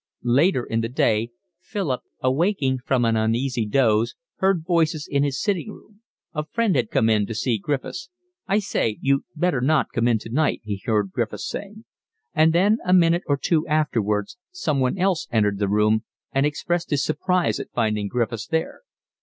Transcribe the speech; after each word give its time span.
Later 0.23 0.63
in 0.63 0.81
the 0.81 0.89
day 0.89 1.29
Philip, 1.59 2.01
awaking 2.21 2.79
from 2.79 3.05
an 3.05 3.15
uneasy 3.15 3.67
doze, 3.67 4.15
heard 4.37 4.63
voices 4.65 5.07
in 5.07 5.21
his 5.21 5.39
sitting 5.39 5.69
room. 5.69 6.01
A 6.33 6.43
friend 6.43 6.75
had 6.75 6.89
come 6.89 7.07
in 7.07 7.27
to 7.27 7.35
see 7.35 7.59
Griffiths. 7.59 8.09
"I 8.47 8.57
say, 8.57 8.97
you'd 9.01 9.25
better 9.35 9.61
not 9.61 9.91
come 9.93 10.07
in 10.07 10.17
tonight," 10.17 10.61
he 10.63 10.81
heard 10.83 11.11
Griffiths 11.11 11.47
saying. 11.47 11.85
And 12.33 12.51
then 12.51 12.79
a 12.83 12.93
minute 12.93 13.21
or 13.27 13.37
two 13.37 13.67
afterwards 13.67 14.39
someone 14.49 14.97
else 14.97 15.27
entered 15.31 15.59
the 15.59 15.69
room 15.69 16.03
and 16.31 16.47
expressed 16.47 16.89
his 16.89 17.05
surprise 17.05 17.59
at 17.59 17.69
finding 17.71 18.07
Griffiths 18.07 18.47
there. 18.47 18.81